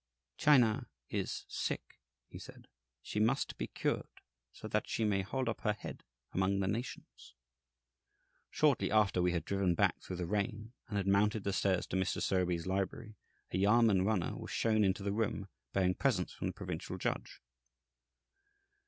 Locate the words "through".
10.01-10.15